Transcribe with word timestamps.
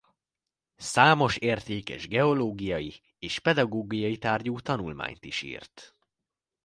Számos 0.75 1.37
értékes 1.37 2.07
geológiai 2.07 3.01
és 3.19 3.39
pedagógiai 3.39 4.17
tárgyú 4.17 4.59
tanulmányt 4.59 5.25
is 5.25 5.41
írt. 5.41 5.95